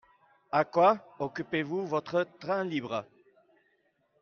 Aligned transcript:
À 0.51 0.65
quoi 0.65 0.99
occupez-vous 1.19 1.85
votre 1.85 2.23
temps 2.23 2.63
libre? 2.63 3.05